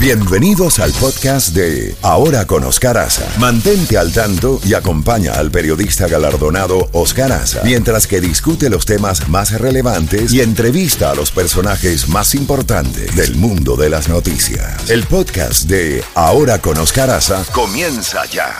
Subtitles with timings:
[0.00, 3.28] Bienvenidos al podcast de Ahora con Oscar Aza.
[3.40, 9.28] Mantente al tanto y acompaña al periodista galardonado Oscar Aza mientras que discute los temas
[9.28, 14.88] más relevantes y entrevista a los personajes más importantes del mundo de las noticias.
[14.88, 18.54] El podcast de Ahora con Oscar Aza comienza ya.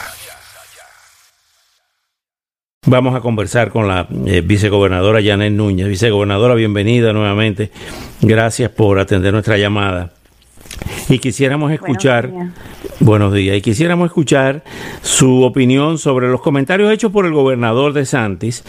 [2.85, 5.87] Vamos a conversar con la eh, vicegobernadora Janet Núñez.
[5.87, 7.71] Vicegobernadora, bienvenida nuevamente.
[8.23, 10.18] Gracias por atender nuestra llamada.
[11.09, 12.31] Y quisiéramos escuchar,
[13.01, 13.57] buenos días.
[13.57, 14.63] y quisiéramos escuchar
[15.03, 18.65] su opinión sobre los comentarios hechos por el gobernador de Santis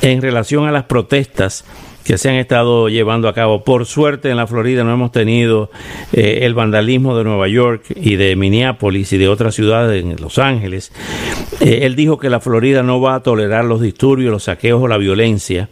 [0.00, 1.64] en relación a las protestas
[2.04, 3.64] que se han estado llevando a cabo.
[3.64, 5.70] Por suerte en la Florida no hemos tenido
[6.12, 10.38] eh, el vandalismo de Nueva York y de Minneapolis y de otras ciudades en Los
[10.38, 10.92] Ángeles.
[11.60, 14.88] Eh, él dijo que la Florida no va a tolerar los disturbios, los saqueos o
[14.88, 15.68] la violencia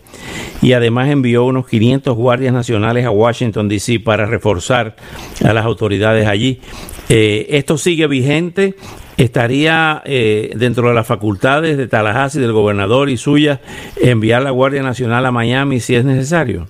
[0.62, 4.01] y además envió unos 500 guardias nacionales a Washington, D.C.
[4.01, 4.96] para reforzar
[5.45, 6.60] a las autoridades allí.
[7.09, 8.77] Eh, esto sigue vigente
[9.16, 13.60] estaría eh, dentro de las facultades de Tallahassee, del gobernador y suya,
[14.01, 16.68] enviar la Guardia Nacional a Miami si es necesario?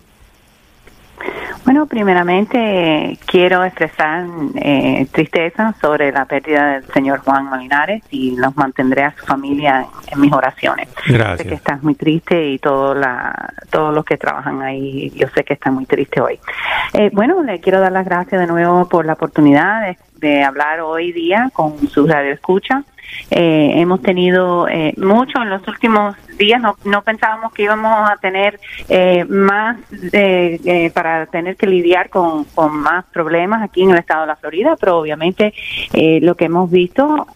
[1.70, 4.26] Bueno, primeramente quiero expresar
[4.56, 9.86] eh, tristeza sobre la pérdida del señor Juan Malinares y los mantendré a su familia
[10.10, 10.88] en, mis oraciones.
[11.06, 11.38] Gracias.
[11.38, 15.44] Sé que estás muy triste y todo la, todos los que trabajan ahí, yo sé
[15.44, 16.40] que está muy triste hoy.
[16.92, 20.80] Eh, bueno, le quiero dar las gracias de nuevo por la oportunidad de de hablar
[20.80, 22.84] hoy día con su radio escucha.
[23.30, 28.16] Eh, hemos tenido eh, mucho en los últimos días, no, no pensábamos que íbamos a
[28.16, 28.58] tener
[28.88, 29.78] eh, más
[30.12, 34.76] eh, para tener que lidiar con, más problemas aquí en el estado de la Florida,
[34.78, 35.52] pero obviamente
[36.22, 37.26] lo que hemos visto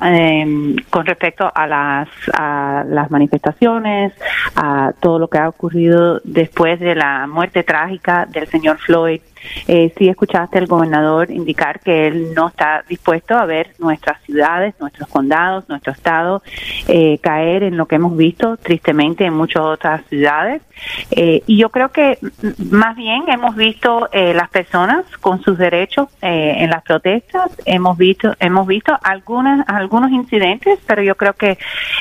[0.91, 4.13] con respecto a las, a las manifestaciones,
[4.57, 9.21] a todo lo que ha ocurrido después de la muerte trágica del señor Floyd,
[9.67, 14.75] eh, sí escuchaste al gobernador indicar que él no está dispuesto a ver nuestras ciudades,
[14.81, 16.43] nuestros condados, nuestro estado
[16.89, 20.63] eh, caer en lo que hemos visto tristemente en muchas otras ciudades.
[21.11, 22.19] Eh, y yo creo que
[22.71, 27.97] más bien hemos visto eh, las personas con sus derechos eh, en las protestas, hemos
[27.97, 31.59] visto hemos visto algunas algunos incidentes, pero yo creo que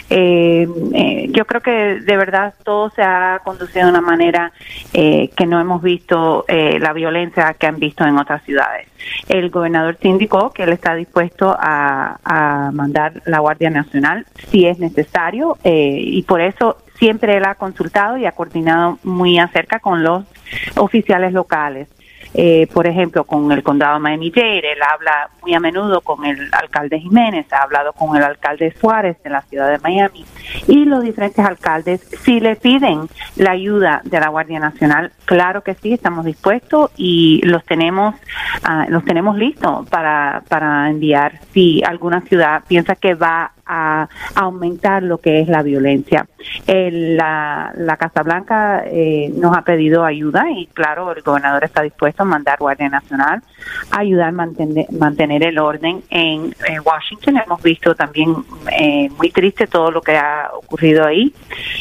[0.10, 4.52] yo creo que de verdad todo se ha conducido de una manera
[4.92, 8.88] que no hemos visto la violencia que han visto en otras ciudades.
[9.28, 14.66] El gobernador se indicó que él está dispuesto a, a mandar la Guardia Nacional si
[14.66, 20.04] es necesario y por eso siempre él ha consultado y ha coordinado muy acerca con
[20.04, 20.24] los
[20.78, 21.90] oficiales locales.
[22.34, 27.00] Eh, por ejemplo, con el condado Miami-Dade, él habla muy a menudo con el alcalde
[27.00, 30.26] Jiménez, ha hablado con el alcalde Suárez de la ciudad de Miami
[30.68, 35.76] y los diferentes alcaldes, si le piden la ayuda de la Guardia Nacional, claro que
[35.76, 38.16] sí, estamos dispuestos y los tenemos,
[38.68, 45.04] uh, los tenemos listos para, para enviar si alguna ciudad piensa que va a aumentar
[45.04, 46.28] lo que es la violencia.
[46.68, 52.24] la, la Casa Blanca eh, nos ha pedido ayuda y claro, el gobernador está dispuesto
[52.24, 53.42] a mandar Guardia Nacional
[53.92, 56.53] a ayudar a mantener, mantener el orden en,
[56.84, 57.38] Washington.
[57.38, 58.36] Hemos visto también
[58.72, 61.34] eh, muy triste todo lo que ha ocurrido ahí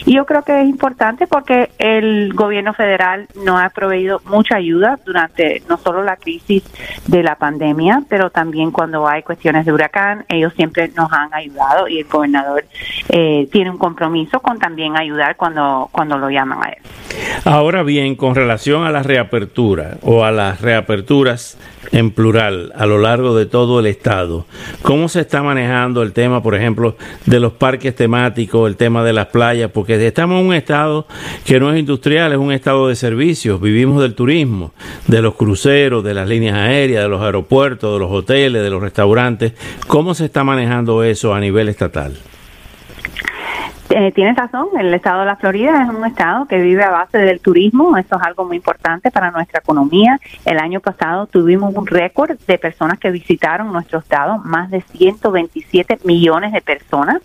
[0.05, 4.99] y yo creo que es importante porque el gobierno federal nos ha proveído mucha ayuda
[5.05, 6.63] durante no solo la crisis
[7.07, 11.89] de la pandemia, pero también cuando hay cuestiones de huracán, ellos siempre nos han ayudado
[11.89, 12.65] y el gobernador
[13.09, 16.79] eh, tiene un compromiso con también ayudar cuando, cuando lo llaman a él.
[17.45, 21.59] Ahora bien, con relación a la reapertura o a las reaperturas
[21.93, 24.47] en plural a lo largo de todo el estado,
[24.83, 29.13] ¿cómo se está manejando el tema, por ejemplo, de los parques temáticos, el tema de
[29.13, 29.71] las playas?
[29.71, 31.07] Porque estamos en un estado
[31.45, 34.73] que no es industrial, es un estado de servicios, vivimos del turismo,
[35.07, 38.83] de los cruceros, de las líneas aéreas, de los aeropuertos, de los hoteles, de los
[38.83, 39.53] restaurantes.
[39.87, 42.15] ¿Cómo se está manejando eso a nivel estatal.
[43.95, 47.19] Eh, tienes razón, el estado de la Florida es un estado que vive a base
[47.19, 50.19] del turismo, eso es algo muy importante para nuestra economía.
[50.47, 55.99] El año pasado tuvimos un récord de personas que visitaron nuestro estado, más de 127
[56.05, 57.21] millones de personas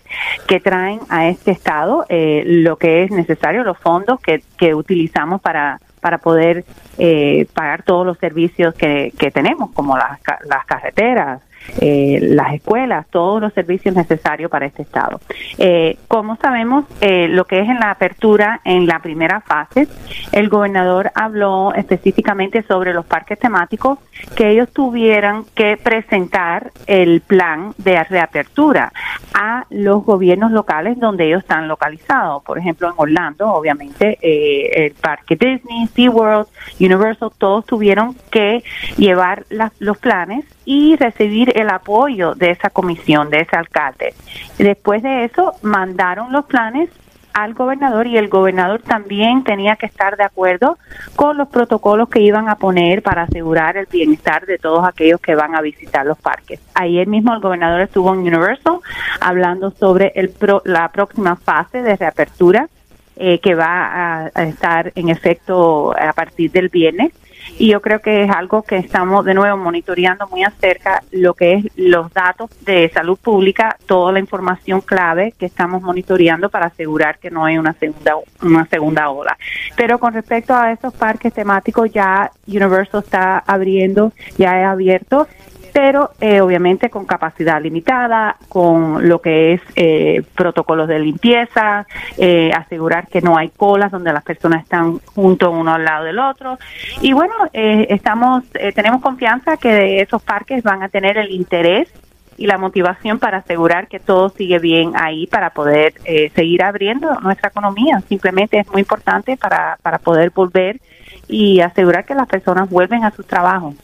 [0.46, 4.42] que traen a este estado eh, lo que es necesario, los fondos que,
[4.74, 6.64] utilizamos para para poder
[6.98, 11.40] eh, pagar todos los servicios que, que tenemos, como las, las carreteras,
[11.80, 15.20] eh, las escuelas, todos los servicios necesarios para este estado.
[15.58, 19.86] Eh, como sabemos, eh, lo que es en la apertura en la primera fase,
[20.32, 23.98] el gobernador habló específicamente sobre los parques temáticos
[24.34, 28.92] que ellos tuvieran que presentar el plan de reapertura
[29.34, 32.42] a los gobiernos locales donde ellos están localizados.
[32.42, 36.48] Por ejemplo, en Orlando, obviamente, el parque Disney, SeaWorld,
[36.80, 38.64] Universal, todos tuvieron que
[38.96, 39.44] llevar
[39.78, 44.14] los planes y recibir el apoyo de esa comisión, de ese alcalde.
[44.58, 46.90] Después de eso, mandaron los planes
[47.38, 50.76] al gobernador y el gobernador también tenía que estar de acuerdo
[51.14, 55.36] con los protocolos que iban a poner para asegurar el bienestar de todos aquellos que
[55.36, 56.60] van a visitar los parques.
[56.74, 58.80] Ayer mismo el gobernador estuvo en Universal
[59.20, 60.34] hablando sobre el
[60.64, 62.68] la próxima fase de reapertura
[63.16, 67.12] eh, que va a, estar en efecto a partir del viernes
[67.58, 71.54] y yo creo que es algo que estamos de nuevo monitoreando muy acerca lo que
[71.54, 77.18] es los datos de salud pública, toda la información clave que estamos monitoreando para asegurar
[77.18, 79.36] que no hay una segunda una segunda ola.
[79.76, 85.26] Pero con respecto a esos parques temáticos ya Universal está abriendo, ya he abierto
[85.72, 91.86] pero eh, obviamente con capacidad limitada, con lo que es eh, protocolos de limpieza,
[92.16, 96.18] eh, asegurar que no hay colas donde las personas están juntos uno al lado del
[96.18, 96.58] otro.
[97.00, 98.44] Y bueno, estamos,
[98.74, 101.88] tenemos confianza que esos parques van a tener el interés
[102.36, 105.94] y la motivación para asegurar que todo sigue bien ahí para poder
[106.34, 108.00] seguir abriendo nuestra economía.
[108.08, 110.80] Simplemente es muy importante para, para poder volver
[111.26, 113.74] y asegurar que las personas vuelven a sus trabajos.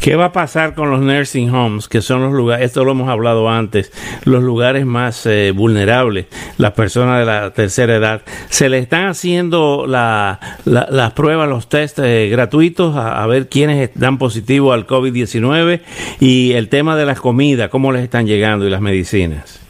[0.00, 3.08] ¿Qué va a pasar con los nursing homes, que son los lugares, esto lo hemos
[3.08, 3.90] hablado antes,
[4.24, 6.26] los lugares más eh, vulnerables,
[6.58, 8.22] las personas de la tercera edad?
[8.48, 14.72] ¿Se le están haciendo las pruebas, los test eh, gratuitos a, ver quiénes dan positivo
[14.72, 15.80] al COVID-19?
[16.20, 19.60] Y el tema de las comidas, ¿cómo les están llegando y las medicinas?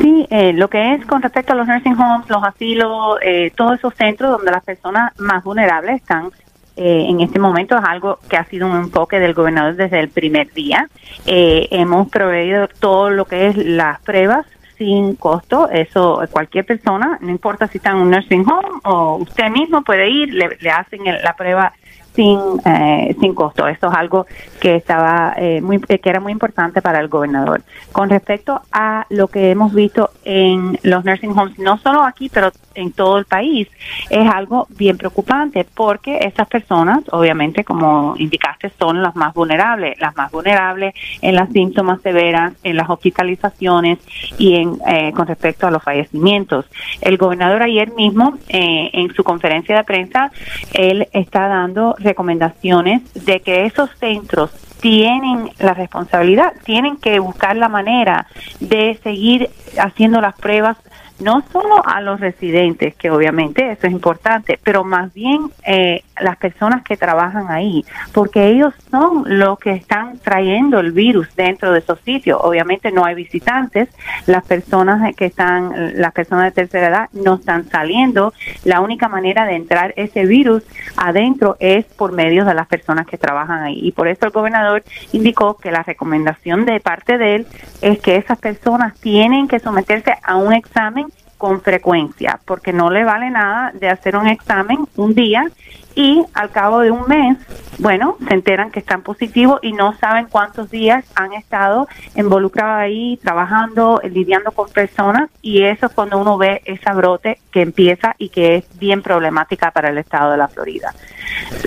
[0.00, 3.18] Sí, eh, lo que es con respecto a los nursing homes, los asilos,
[3.56, 6.30] todos esos centros donde las personas más vulnerables están
[6.78, 10.10] eh, en este momento es algo que ha sido un enfoque del gobernador desde el
[10.10, 10.88] primer día.
[11.26, 14.46] Eh, hemos proveído todo lo que es las pruebas
[14.76, 19.50] sin costo, eso cualquier persona, no importa si está en un nursing home o usted
[19.50, 21.72] mismo puede ir, le, hacen la prueba
[22.18, 23.68] sin, eh, sin costo.
[23.68, 24.26] Esto es algo
[24.60, 27.62] que estaba eh, muy, que era muy importante para el gobernador.
[27.92, 32.50] Con respecto a lo que hemos visto en los nursing homes, no solo aquí, pero
[32.74, 33.68] en todo el país,
[34.10, 40.16] es algo bien preocupante porque estas personas, obviamente, como indicaste, son las más vulnerables, las
[40.16, 43.98] más vulnerables en las síntomas severas, en las hospitalizaciones
[44.38, 46.66] y en eh, con respecto a los fallecimientos.
[47.00, 50.32] El gobernador ayer mismo, en su conferencia de prensa,
[50.72, 54.50] él está dando recomendaciones de que esos centros
[54.80, 58.26] tienen la responsabilidad, tienen que buscar la manera
[58.60, 60.76] de seguir haciendo las pruebas
[61.20, 66.36] no solo a los residentes, que obviamente eso es importante, pero más bien eh, las
[66.36, 71.80] personas que trabajan ahí, porque ellos son los que están trayendo el virus dentro de
[71.80, 72.40] esos sitios.
[72.42, 73.88] Obviamente no hay visitantes,
[74.26, 78.32] las personas que están, las personas de tercera edad no están saliendo.
[78.64, 80.64] La única manera de entrar ese virus
[80.96, 83.78] adentro es por medio de las personas que trabajan ahí.
[83.82, 84.82] Y por eso el gobernador
[85.12, 87.46] indicó que la recomendación de parte de él
[87.80, 91.06] es que esas personas tienen que someterse a un examen
[91.38, 95.46] con frecuencia, porque no le vale nada de hacer un examen un día
[95.94, 97.38] y al cabo de un mes,
[97.78, 103.18] bueno, se enteran que están positivos y no saben cuántos días han estado involucrados ahí,
[103.22, 108.28] trabajando, lidiando con personas y eso es cuando uno ve esa brote que empieza y
[108.28, 110.94] que es bien problemática para el estado de la Florida.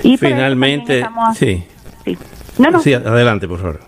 [0.02, 1.04] Y Finalmente,
[1.34, 1.66] sí.
[2.04, 2.18] sí.
[2.58, 2.80] No, no.
[2.80, 3.80] Sí, adelante, por favor.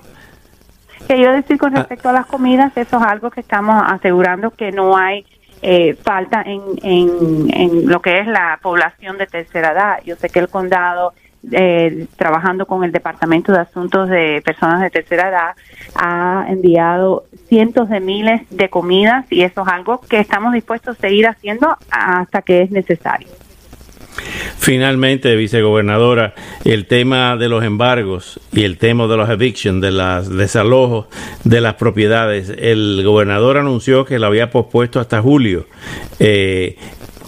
[1.07, 1.81] Quería decir con ah.
[1.81, 5.27] respecto a las comidas, eso es algo que estamos asegurando que no hay
[5.67, 9.99] eh, falta en, en, lo que es la población de tercera edad.
[10.05, 11.15] Yo sé que el condado,
[11.51, 15.55] eh, trabajando con el Departamento de Asuntos de Personas de Tercera Edad,
[15.95, 21.01] ha enviado cientos de miles de comidas y eso es algo que estamos dispuestos a
[21.01, 23.29] seguir haciendo hasta que es necesario.
[24.65, 26.33] Finalmente, vicegobernadora,
[26.65, 31.05] el tema de los embargos y el tema de los evictions, de los desalojos
[31.45, 35.67] de las propiedades, el gobernador anunció que lo había pospuesto hasta julio.
[36.19, 36.79] Eh,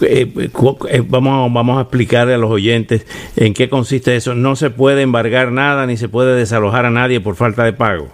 [0.01, 0.49] eh,
[0.89, 4.33] eh, vamos, vamos a explicarle a los oyentes en qué consiste eso.
[4.33, 8.09] No se puede embargar nada ni se puede desalojar a nadie por falta de pago.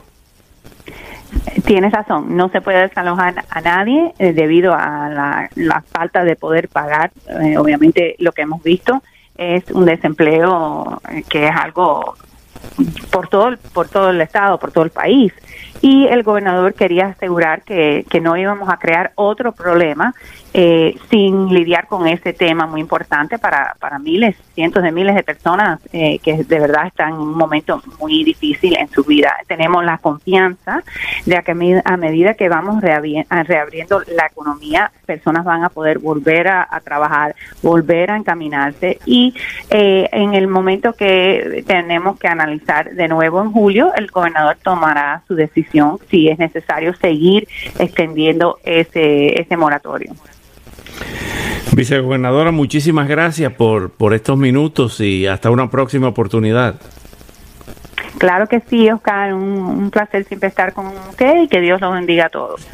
[1.63, 6.68] Tienes razón, no se puede desalojar a nadie eh, debido a la, falta de poder
[6.68, 7.12] pagar.
[7.58, 9.01] Obviamente lo que hemos visto
[9.36, 12.16] es un desempleo eh, que es algo
[13.12, 15.34] por todo por todo el estado, por todo el país
[15.84, 20.16] y el gobernador quería asegurar que, que no íbamos a crear otro problema
[20.54, 25.24] eh, sin lidiar con ese tema muy importante para, para miles, cientos de miles de
[25.24, 29.36] personas eh, que de verdad están en un momento muy difícil en su vida.
[29.46, 30.84] Tenemos la confianza
[31.25, 36.67] de que a medida que vamos reabriendo la economía, personas van a poder volver a,
[36.83, 39.33] trabajar, volver a encaminarse y
[39.69, 45.22] eh, en el momento que tenemos que analizar de nuevo en julio, el gobernador tomará
[45.27, 47.48] su decisión si es necesario seguir
[47.79, 50.13] extendiendo ese, ese moratorio.
[51.75, 56.75] Vicegobernadora, muchísimas gracias por, por estos minutos y hasta una próxima oportunidad.
[58.19, 61.93] Claro que sí, Oscar, un, un placer siempre estar con usted y que Dios los
[61.93, 62.65] bendiga a todos.